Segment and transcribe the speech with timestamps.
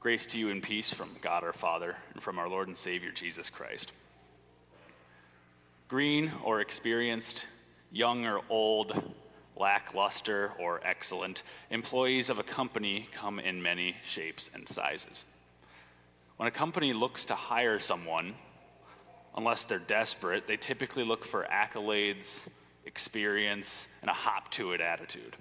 [0.00, 3.10] Grace to you and peace from God our Father and from our Lord and Savior
[3.10, 3.90] Jesus Christ.
[5.88, 7.46] Green or experienced,
[7.90, 9.12] young or old,
[9.56, 15.24] lackluster or excellent, employees of a company come in many shapes and sizes.
[16.36, 18.36] When a company looks to hire someone,
[19.36, 22.46] unless they're desperate, they typically look for accolades,
[22.84, 25.34] experience, and a hop to it attitude.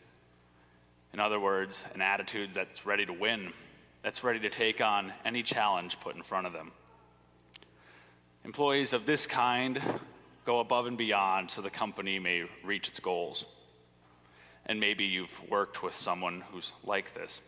[1.14, 3.54] In other words, an attitude that's ready to win,
[4.08, 6.72] that's ready to take on any challenge put in front of them.
[8.46, 9.82] Employees of this kind
[10.46, 13.44] go above and beyond so the company may reach its goals.
[14.66, 17.42] And maybe you've worked with someone who's like this.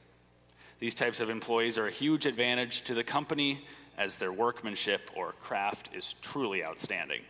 [0.82, 3.66] These types of employees are a huge advantage to the company
[3.98, 7.22] as their workmanship or craft is truly outstanding.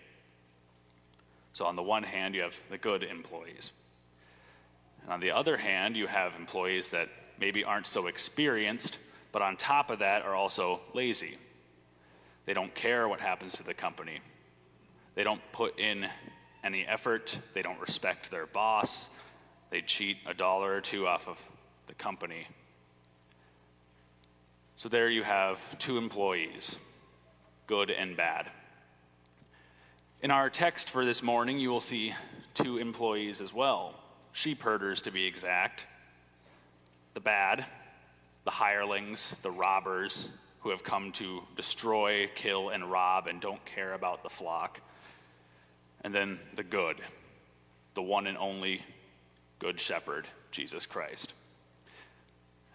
[1.53, 3.73] So, on the one hand, you have the good employees.
[5.03, 8.97] And on the other hand, you have employees that maybe aren't so experienced,
[9.31, 11.37] but on top of that are also lazy.
[12.45, 14.19] They don't care what happens to the company.
[15.15, 16.07] They don't put in
[16.63, 17.37] any effort.
[17.53, 19.09] They don't respect their boss.
[19.69, 21.37] They cheat a dollar or two off of
[21.87, 22.47] the company.
[24.77, 26.77] So there you have two employees,
[27.67, 28.49] good and bad.
[30.21, 32.13] In our text for this morning, you will see
[32.53, 33.93] two employees as well,
[34.31, 35.85] sheep herders to be exact.
[37.13, 37.65] The bad,
[38.49, 40.27] the hirelings, the robbers
[40.61, 44.81] who have come to destroy, kill, and rob and don't care about the flock.
[46.01, 46.97] And then the good,
[47.93, 48.81] the one and only
[49.59, 51.33] good shepherd, Jesus Christ.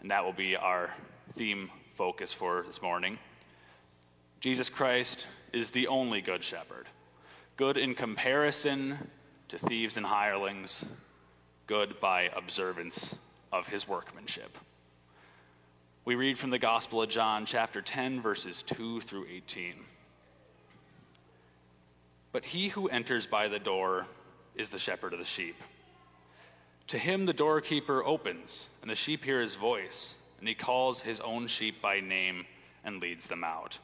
[0.01, 0.91] And that will be our
[1.35, 3.19] theme focus for this morning.
[4.39, 6.87] Jesus Christ is the only good shepherd.
[7.57, 9.11] Good in comparison
[9.49, 10.85] to thieves and hirelings,
[11.67, 13.17] good by observance
[13.53, 14.57] of his workmanship.
[16.07, 19.73] We read from the Gospel of John, chapter 10, verses 2 through 18.
[22.31, 24.07] But he who enters by the door
[24.55, 25.57] is the shepherd of the sheep.
[26.89, 31.21] To him the doorkeeper opens, and the sheep hear his voice, and he calls his
[31.21, 32.45] own sheep by name
[32.85, 33.79] and leads them out.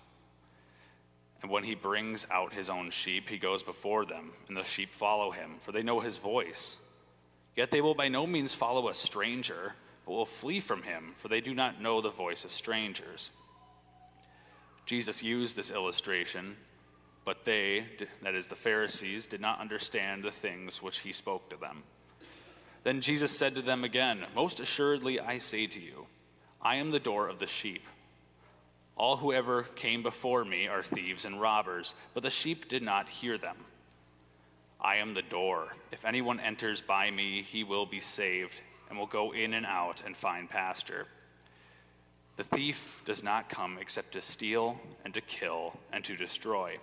[1.41, 4.92] And when he brings out his own sheep, he goes before them, and the sheep
[4.92, 6.76] follow him, for they know his voice.
[7.56, 9.72] Yet they will by no means follow a stranger
[10.10, 13.31] but will flee from him, for they do not know the voice of strangers.
[14.84, 16.56] Jesus used this illustration,
[17.25, 17.87] but they,
[18.20, 21.84] that is, the Pharisees, did not understand the things which he spoke to them.
[22.82, 26.06] Then Jesus said to them again, Most assuredly I say to you,
[26.60, 27.84] I am the door of the sheep.
[28.97, 33.09] All who ever came before me are thieves and robbers, but the sheep did not
[33.09, 33.59] hear them.
[34.81, 35.69] I am the door.
[35.93, 40.02] If anyone enters by me, he will be saved and will go in and out
[40.04, 41.06] and find pasture.
[42.36, 46.78] The thief does not come except to steal and to kill and to destroy.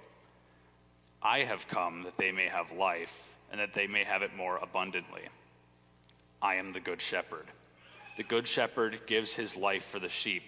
[1.22, 4.57] I have come that they may have life and that they may have it more
[4.57, 5.23] abundantly.
[6.41, 7.47] I am the good shepherd.
[8.18, 10.44] The good shepherd gives his life for the sheep.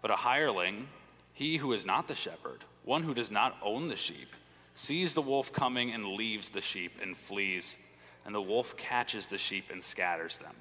[0.00, 0.88] But a hireling,
[1.32, 4.28] he who is not the shepherd, one who does not own the sheep,
[4.74, 7.76] sees the wolf coming and leaves the sheep and flees
[8.24, 10.54] and the wolf catches the sheep and scatters them.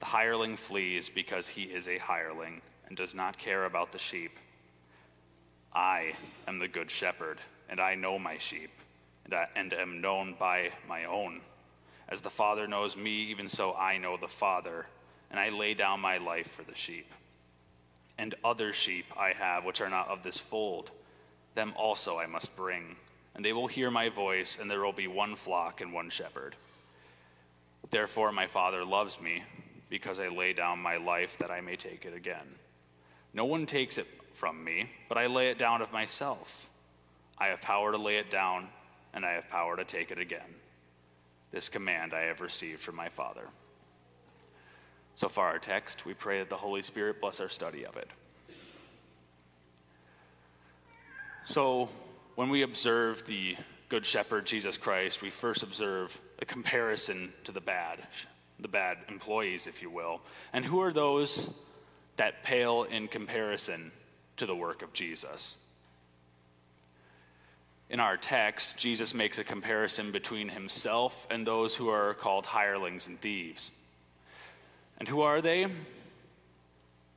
[0.00, 4.32] The hireling flees because he is a hireling and does not care about the sheep.
[5.72, 6.14] I
[6.48, 8.70] am the good shepherd, and I know my sheep,
[9.24, 11.42] and, I, and am known by my own.
[12.08, 14.86] As the Father knows me, even so I know the Father,
[15.30, 17.12] and I lay down my life for the sheep.
[18.18, 20.90] And other sheep I have which are not of this fold,
[21.54, 22.96] them also I must bring
[23.40, 26.54] and they will hear my voice, and there will be one flock and one shepherd.
[27.90, 29.44] Therefore, my Father loves me,
[29.88, 32.56] because I lay down my life that I may take it again.
[33.32, 36.68] No one takes it from me, but I lay it down of myself.
[37.38, 38.68] I have power to lay it down,
[39.14, 40.54] and I have power to take it again.
[41.50, 43.48] This command I have received from my Father.
[45.14, 48.10] So far, our text, we pray that the Holy Spirit bless our study of it.
[51.46, 51.88] So,
[52.34, 53.56] when we observe the
[53.88, 57.98] Good Shepherd, Jesus Christ, we first observe a comparison to the bad,
[58.58, 60.20] the bad employees, if you will.
[60.52, 61.50] And who are those
[62.16, 63.90] that pale in comparison
[64.36, 65.56] to the work of Jesus?
[67.90, 73.08] In our text, Jesus makes a comparison between himself and those who are called hirelings
[73.08, 73.72] and thieves.
[74.98, 75.66] And who are they?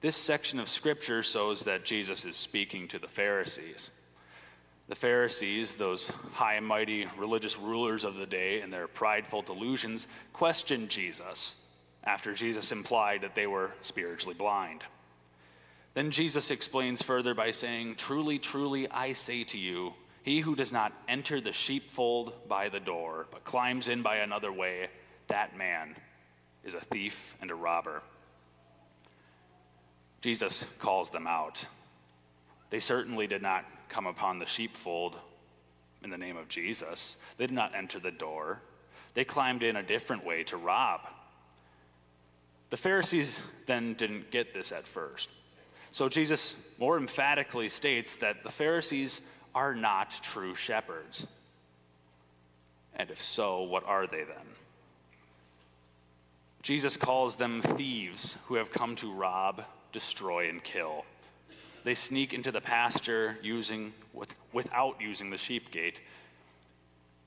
[0.01, 3.91] This section of scripture shows that Jesus is speaking to the Pharisees.
[4.89, 10.07] The Pharisees, those high and mighty religious rulers of the day, and their prideful delusions,
[10.33, 11.55] questioned Jesus
[12.03, 14.83] after Jesus implied that they were spiritually blind.
[15.93, 19.93] Then Jesus explains further by saying, Truly, truly, I say to you,
[20.23, 24.51] he who does not enter the sheepfold by the door, but climbs in by another
[24.51, 24.87] way,
[25.27, 25.95] that man
[26.63, 28.01] is a thief and a robber.
[30.21, 31.65] Jesus calls them out.
[32.69, 35.15] They certainly did not come upon the sheepfold
[36.03, 37.15] in the name of Jesus.
[37.37, 38.59] They did not enter the door.
[39.13, 41.01] They climbed in a different way to rob.
[42.71, 45.29] The Pharisees then didn't get this at first.
[45.91, 49.21] So Jesus more emphatically states that the Pharisees
[49.53, 51.27] are not true shepherds.
[52.95, 54.47] And if so, what are they then?
[56.63, 61.05] Jesus calls them thieves who have come to rob, destroy, and kill.
[61.83, 65.99] They sneak into the pasture using, with, without using the sheep gate.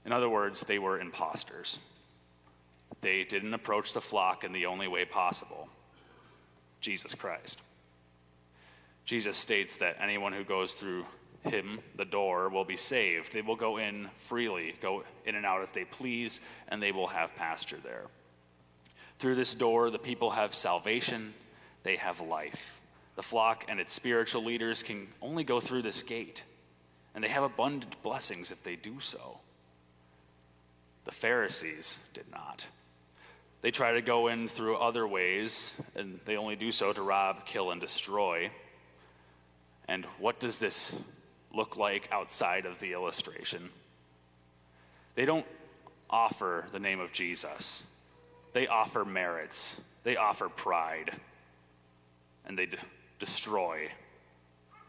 [0.05, 1.79] In other words, they were imposters.
[3.01, 5.69] They didn't approach the flock in the only way possible
[6.81, 7.61] Jesus Christ.
[9.05, 11.05] Jesus states that anyone who goes through
[11.45, 13.33] him, the door, will be saved.
[13.33, 17.07] They will go in freely, go in and out as they please, and they will
[17.07, 18.07] have pasture there.
[19.19, 21.35] Through this door, the people have salvation,
[21.83, 22.81] they have life.
[23.17, 26.43] The flock and its spiritual leaders can only go through this gate,
[27.15, 29.41] and they have abundant blessings if they do so.
[31.07, 32.67] The Pharisees did not.
[33.63, 37.47] They try to go in through other ways, and they only do so to rob,
[37.47, 38.51] kill, and destroy.
[39.89, 40.95] And what does this
[41.55, 43.71] look like outside of the illustration?
[45.15, 45.47] They don't
[46.11, 47.83] offer the name of Jesus,
[48.53, 51.13] they offer merits, they offer pride,
[52.45, 52.69] and they
[53.19, 53.89] destroy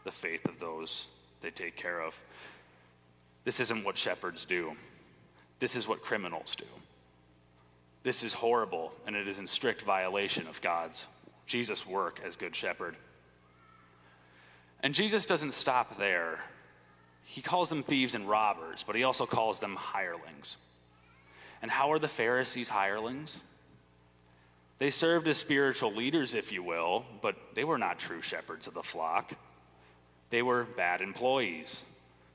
[0.04, 1.06] the faith of those
[1.40, 2.20] they take care of.
[3.44, 4.72] This isn't what shepherds do.
[5.58, 6.64] This is what criminals do.
[8.02, 11.06] This is horrible, and it is in strict violation of God's,
[11.46, 12.96] Jesus' work as Good Shepherd.
[14.82, 16.40] And Jesus doesn't stop there.
[17.24, 20.56] He calls them thieves and robbers, but he also calls them hirelings.
[21.60, 23.42] And how are the Pharisees hirelings?
[24.78, 28.74] They served as spiritual leaders, if you will, but they were not true shepherds of
[28.74, 29.32] the flock.
[30.30, 31.84] They were bad employees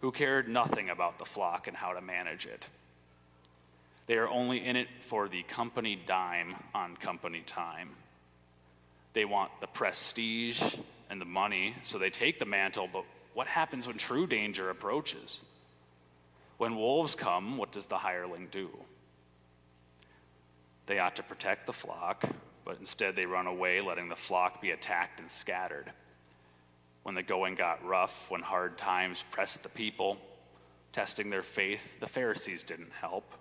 [0.02, 2.68] who cared nothing about the flock and how to manage it.
[4.08, 7.92] They are only in it for the company dime on company time.
[9.14, 10.62] They want the prestige
[11.10, 15.40] and the money, so they take the mantle, but what happens when true danger approaches?
[16.58, 18.70] When wolves come, what does the hireling do?
[20.86, 22.24] They ought to protect the flock,
[22.66, 25.92] but instead they run away, letting the flock be attacked and scattered.
[27.04, 30.18] When the going got rough, when hard times pressed the people,
[30.92, 33.34] testing their faith, the Pharisees didn't help,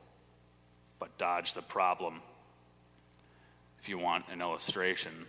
[0.99, 2.21] but dodged the problem.
[3.81, 5.27] If you want an illustration,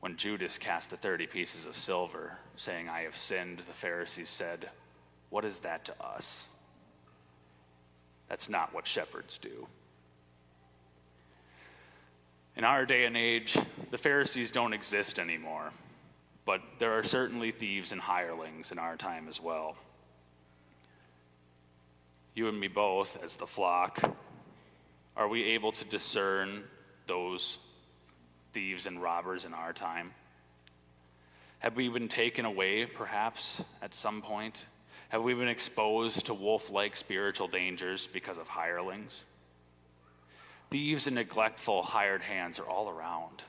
[0.00, 4.70] when Judas cast the 30 pieces of silver, saying, I have sinned, the Pharisees said,
[5.28, 6.48] What is that to us?
[8.28, 9.66] That's not what shepherds do.
[12.60, 13.56] In our day and age,
[13.90, 15.72] the Pharisees don't exist anymore,
[16.44, 19.76] but there are certainly thieves and hirelings in our time as well.
[22.34, 24.14] You and me both, as the flock,
[25.16, 26.64] are we able to discern
[27.06, 27.56] those
[28.52, 30.12] thieves and robbers in our time?
[31.60, 34.66] Have we been taken away, perhaps, at some point?
[35.08, 39.24] Have we been exposed to wolf like spiritual dangers because of hirelings?
[40.70, 43.42] Thieves and neglectful hired hands are all around.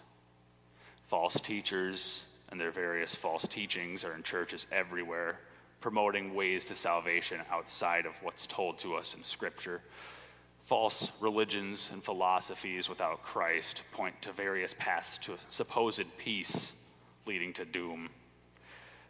[1.04, 5.40] False teachers and their various false teachings are in churches everywhere,
[5.82, 9.82] promoting ways to salvation outside of what's told to us in Scripture.
[10.64, 16.74] False religions and philosophies without Christ point to various paths to supposed peace
[17.28, 18.10] leading to doom.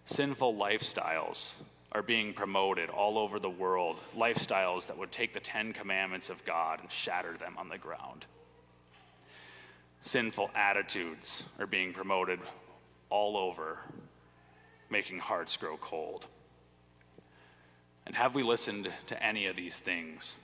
[0.03, 1.53] Sinful lifestyles
[1.91, 6.45] are being promoted all over the world, lifestyles that would take the Ten Commandments of
[6.45, 8.25] God and shatter them on the ground.
[9.99, 12.39] Sinful attitudes are being promoted
[13.09, 13.79] all over,
[14.89, 16.25] making hearts grow cold.
[18.05, 20.35] And have we listened to any of these things?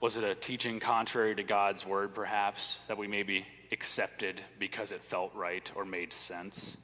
[0.00, 5.02] Was it a teaching contrary to God's word, perhaps, that we maybe accepted because it
[5.02, 6.76] felt right or made sense?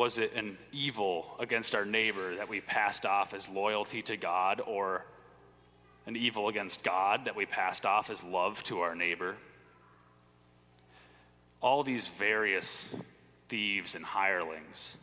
[0.00, 4.62] Was it an evil against our neighbor that we passed off as loyalty to God,
[4.66, 5.04] or
[6.06, 9.36] an evil against God that we passed off as love to our neighbor?
[11.60, 12.86] All these various
[13.50, 14.96] thieves and hirelings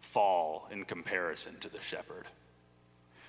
[0.00, 2.24] fall in comparison to the shepherd.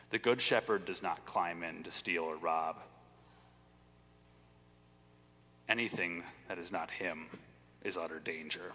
[0.09, 2.77] The good shepherd does not climb in to steal or rob.
[5.69, 7.27] Anything that is not him
[7.83, 8.73] is utter danger.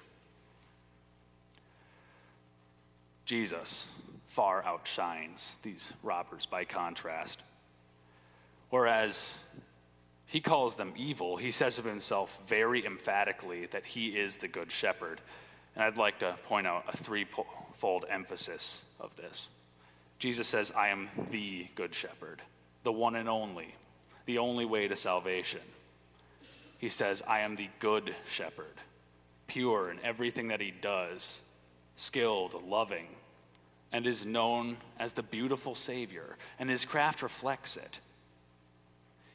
[3.27, 3.89] Jesus
[4.29, 7.43] far outshines these robbers by contrast.
[8.71, 9.37] Whereas
[10.27, 14.71] he calls them evil, he says of himself very emphatically that he is the good
[14.71, 15.21] shepherd.
[15.75, 19.49] And I'd like to point out a threefold emphasis of this.
[20.19, 22.41] Jesus says, I am the good shepherd,
[22.85, 23.75] the one and only,
[24.25, 25.61] the only way to salvation.
[26.79, 28.81] He says, I am the good shepherd,
[29.47, 31.41] pure in everything that he does,
[31.97, 33.09] skilled, loving,
[33.93, 38.01] and is known as the beautiful Savior, and his craft reflects it.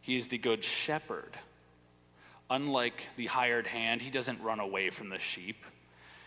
[0.01, 1.38] He is the good shepherd.
[2.50, 5.63] Unlike the hired hand, he doesn't run away from the sheep.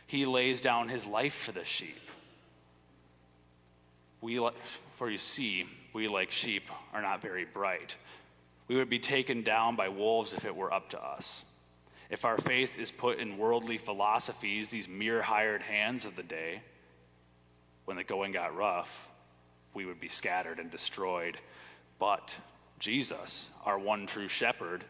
[0.07, 2.01] He lays down his life for the sheep.
[4.21, 4.41] We,
[4.97, 7.97] for you see, we like sheep are not very bright.
[8.69, 11.45] We would be taken down by wolves if it were up to us.
[12.11, 16.61] If our faith is put in worldly philosophies, these mere hired hands of the day,
[17.85, 19.09] when the going got rough,
[19.75, 21.39] we would be scattered and destroyed.
[21.99, 22.37] But
[22.79, 24.85] Jesus, our one true shepherd,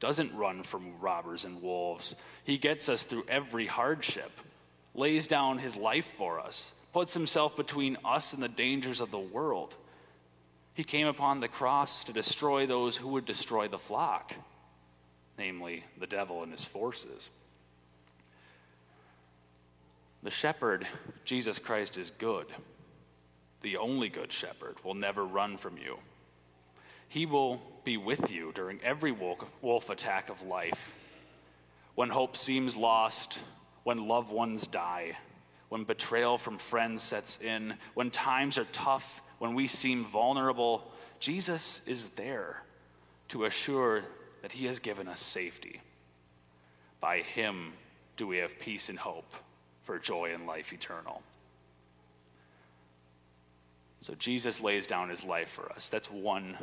[0.00, 2.14] doesn't run from robbers and wolves.
[2.44, 4.30] He gets us through every hardship,
[4.94, 9.18] lays down his life for us, puts himself between us and the dangers of the
[9.18, 9.74] world.
[10.74, 14.34] He came upon the cross to destroy those who would destroy the flock,
[15.38, 17.30] namely the devil and his forces.
[20.22, 20.86] The shepherd,
[21.24, 22.46] Jesus Christ, is good.
[23.60, 25.98] The only good shepherd will never run from you.
[27.08, 30.96] He will be with you during every wolf attack of life.
[31.94, 33.38] When hope seems lost,
[33.84, 35.16] when loved ones die,
[35.68, 40.90] when betrayal from friends sets in, when times are tough, when we seem vulnerable,
[41.20, 42.62] Jesus is there
[43.28, 44.02] to assure
[44.46, 45.80] that He has given us safety.
[47.00, 47.72] By Him
[48.16, 49.34] do we have peace and hope
[49.82, 51.20] for joy and life eternal.
[54.02, 55.88] So Jesus lays down His life for us.
[55.88, 56.56] That's one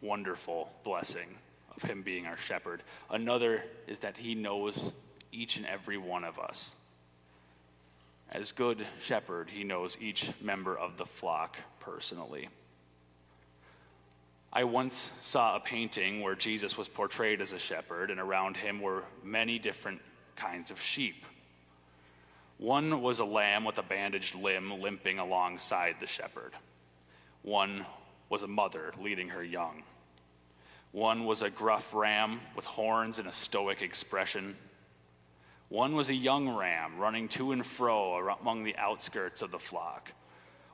[0.00, 1.34] wonderful blessing
[1.74, 2.80] of Him being our shepherd.
[3.10, 4.92] Another is that He knows
[5.32, 6.70] each and every one of us.
[8.30, 12.50] As good shepherd, he knows each member of the flock personally.
[14.52, 18.80] I once saw a painting where Jesus was portrayed as a shepherd, and around him
[18.80, 20.00] were many different
[20.34, 21.24] kinds of sheep.
[22.58, 26.52] One was a lamb with a bandaged limb limping alongside the shepherd.
[27.42, 27.86] One
[28.28, 29.84] was a mother leading her young.
[30.90, 34.56] One was a gruff ram with horns and a stoic expression.
[35.68, 40.12] One was a young ram running to and fro among the outskirts of the flock.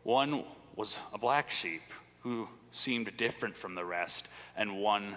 [0.03, 1.83] One was a black sheep
[2.27, 5.15] who seemed different from the rest, and one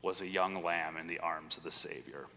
[0.00, 2.28] was a young lamb in the arms of the Savior.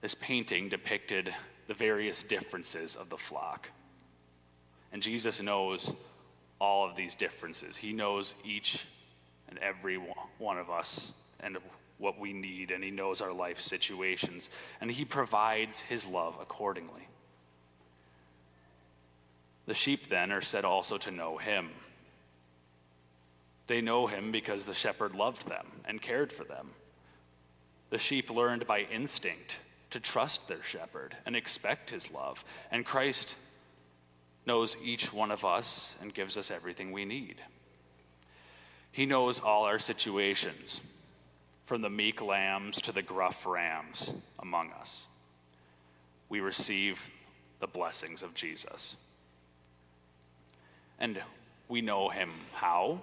[0.00, 1.34] This painting depicted
[1.66, 3.68] the various differences of the flock.
[4.90, 5.92] And Jesus knows
[6.58, 7.76] all of these differences.
[7.76, 8.86] He knows each
[9.50, 9.98] and every
[10.38, 11.58] one of us and
[11.98, 14.48] what we need, and He knows our life situations,
[14.80, 17.06] and He provides His love accordingly.
[19.70, 21.70] The sheep then are said also to know Him.
[23.68, 26.70] They know Him because the shepherd loved them and cared for them.
[27.90, 29.60] The sheep learned by instinct
[29.90, 33.36] to trust their shepherd and expect His love, and Christ
[34.44, 37.36] knows each one of us and gives us everything we need.
[38.90, 40.80] He knows all our situations
[41.66, 45.06] from the meek lambs to the gruff rams among us.
[46.28, 47.08] We receive
[47.60, 48.96] the blessings of Jesus.
[51.00, 51.20] And
[51.68, 53.00] we know him how?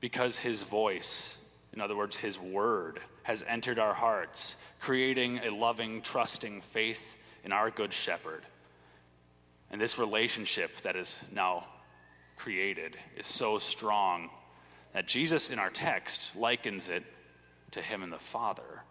[0.00, 1.38] Because his voice,
[1.72, 7.02] in other words, his word, has entered our hearts, creating a loving, trusting faith
[7.44, 8.42] in our good shepherd.
[9.70, 11.64] And this relationship that is now
[12.36, 14.30] created is so strong
[14.92, 17.02] that Jesus in our text likens it
[17.72, 18.82] to him and the Father,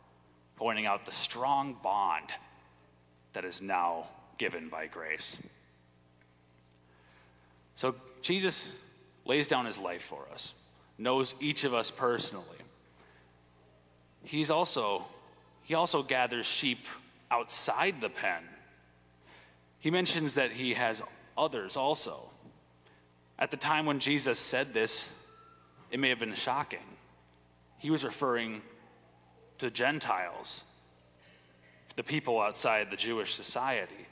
[0.55, 2.29] pointing out the strong bond
[3.33, 5.37] that is now given by grace.
[7.75, 8.69] So Jesus
[9.25, 10.53] lays down his life for us,
[10.97, 12.45] knows each of us personally.
[14.23, 15.05] He's also
[15.63, 16.85] he also gathers sheep
[17.31, 18.43] outside the pen.
[19.79, 21.01] He mentions that he has
[21.37, 22.29] others also.
[23.37, 25.09] At the time when Jesus said this,
[25.91, 26.79] it may have been shocking
[27.85, 28.63] he was referring
[29.59, 30.63] to Gentiles,
[31.95, 34.07] the people outside the Jewish society,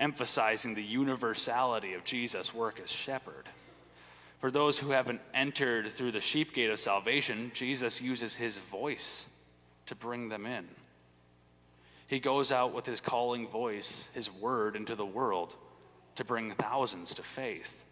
[0.00, 3.48] emphasizing the universality of Jesus' work as shepherd.
[4.40, 9.26] For those who haven't entered through the sheep gate of salvation, Jesus uses his voice
[9.86, 10.66] to bring them in.
[12.06, 15.54] He goes out with his calling voice, his word into the world
[16.16, 17.84] to bring thousands to faith.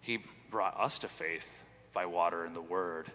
[0.00, 0.18] He
[0.50, 1.46] brought us to faith
[1.94, 3.10] by water and the word,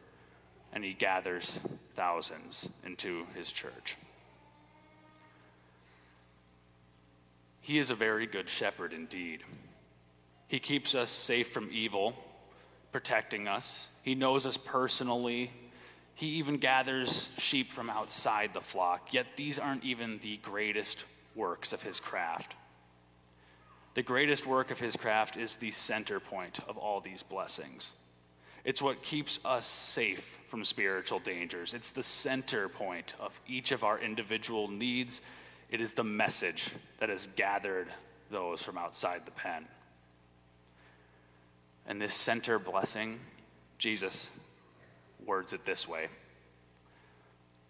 [0.71, 1.59] and he gathers
[1.95, 3.97] thousands into his church.
[7.67, 9.43] He is a very good shepherd indeed.
[10.47, 12.15] He keeps us safe from evil,
[12.93, 13.89] protecting us.
[14.03, 15.51] He knows us personally.
[16.15, 21.03] He even gathers sheep from outside the flock, yet these aren't even the greatest
[21.35, 22.55] works of his craft.
[23.95, 27.91] The greatest work of his craft is the center point of all these blessings.
[28.63, 31.73] It's what keeps us safe from spiritual dangers.
[31.73, 35.19] It's the center point of each of our individual needs.
[35.69, 37.87] It is the message that has gathered
[38.31, 39.65] those from outside the pen.
[41.87, 43.19] And this center blessing,
[43.77, 44.29] Jesus
[45.25, 46.07] words it this way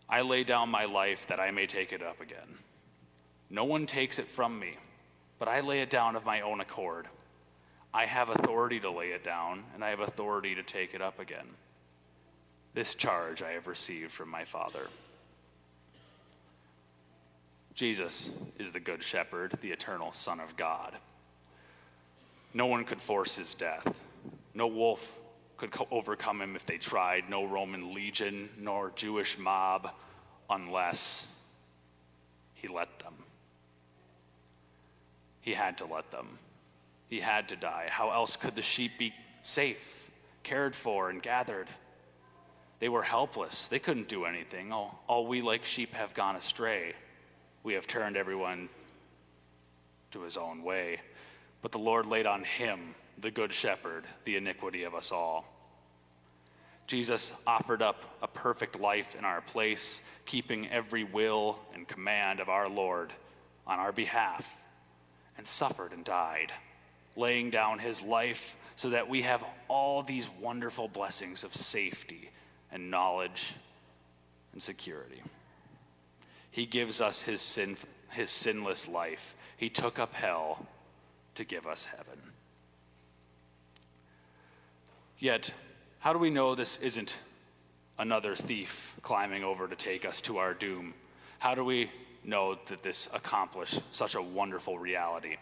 [0.09, 2.57] I lay down my life that I may take it up again.
[3.49, 4.77] No one takes it from me
[5.39, 7.07] but I lay it down of my own accord.
[7.93, 11.19] I have authority to lay it down, and I have authority to take it up
[11.19, 11.47] again.
[12.73, 14.87] This charge I have received from my Father.
[17.77, 20.95] Jesus is the Good Shepherd, the eternal Son of God.
[22.51, 23.87] No one could force his death.
[24.55, 25.13] No wolf
[25.57, 27.29] could co- overcome him if they tried.
[27.29, 29.91] No Roman legion nor Jewish mob,
[30.49, 31.27] unless
[32.55, 33.13] he let them.
[35.41, 36.39] He had to let them.
[37.09, 37.89] He had to die.
[37.91, 40.09] How else could the sheep be safe,
[40.41, 41.67] cared for, and gathered?
[42.79, 43.67] They were helpless.
[43.67, 44.71] They couldn't do anything.
[44.71, 46.95] All, all we, like sheep, have gone astray.
[47.67, 48.69] We have turned everyone
[50.11, 51.01] to his own way.
[51.61, 55.43] But the Lord laid on him, the Good Shepherd, the iniquity of us all.
[56.87, 62.47] Jesus offered up a perfect life in our place, keeping every will and command of
[62.47, 63.11] our Lord
[63.67, 64.49] on our behalf
[65.37, 66.53] and suffered and died,
[67.17, 72.29] laying down his life so that we have all these wonderful blessings of safety
[72.71, 73.55] and knowledge
[74.53, 75.21] and security.
[76.57, 77.77] He gives us his, sin,
[78.09, 79.35] his sinless life.
[79.57, 80.65] He took up hell
[81.35, 82.19] to give us heaven.
[85.19, 85.51] Yet,
[85.99, 87.15] how do we know this isn't
[87.99, 90.95] another thief climbing over to take us to our doom?
[91.37, 91.91] How do we
[92.25, 95.37] know that this accomplished such a wonderful reality.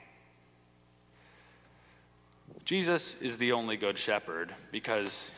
[2.65, 5.31] Jesus is the only good shepherd because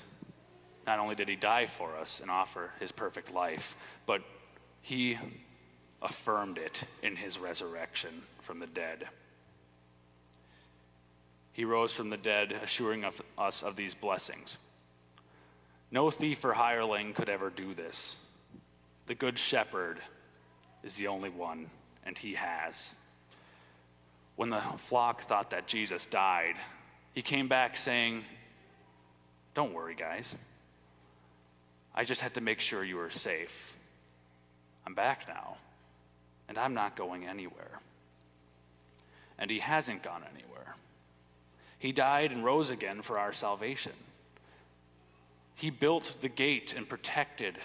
[0.87, 4.23] not only did he die for us and offer his perfect life, but
[4.81, 5.19] he
[6.01, 9.07] affirmed it in his resurrection from the dead.
[11.53, 14.57] He rose from the dead, assuring of us of these blessings.
[15.89, 18.17] No thief or hireling could ever do this.
[19.07, 19.99] The good shepherd
[20.83, 21.69] is the only one,
[22.05, 22.93] and he has.
[24.35, 26.55] When the flock thought that Jesus died,
[27.13, 28.23] he came back saying,
[29.55, 30.35] Don't worry, guys.
[31.95, 33.73] I just had to make sure you were safe.
[34.85, 35.57] I'm back now,
[36.47, 37.79] and I'm not going anywhere.
[39.39, 40.75] And he hasn't gone anywhere.
[41.79, 43.93] He died and rose again for our salvation.
[45.55, 47.57] He built the gate and protected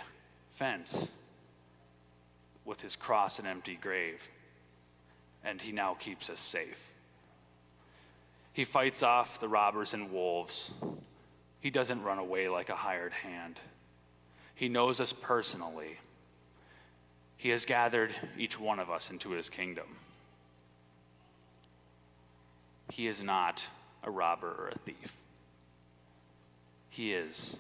[0.51, 1.09] fence
[2.65, 4.29] with his cross and empty grave,
[5.45, 6.93] and he now keeps us safe.
[8.53, 10.71] He fights off the robbers and wolves.
[11.61, 13.61] He doesn't run away like a hired hand.
[14.55, 15.99] He knows us personally.
[17.43, 19.97] He has gathered each one of us into his kingdom.
[22.93, 23.67] He is not
[24.05, 25.17] a robber or a thief.
[26.89, 27.57] He is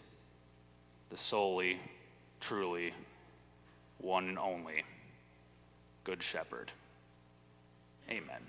[1.10, 1.80] the solely,
[2.38, 2.94] truly
[3.98, 4.84] one and only
[6.04, 6.70] Good Shepherd.
[8.08, 8.42] Amen.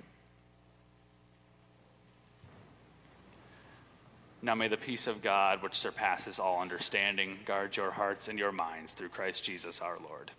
[4.43, 8.51] Now may the peace of God, which surpasses all understanding, guard your hearts and your
[8.51, 10.29] minds through Christ Jesus our Lord.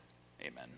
[0.41, 0.69] Amen.